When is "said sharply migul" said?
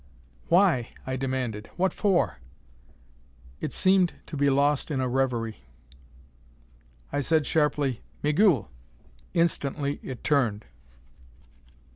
7.19-8.71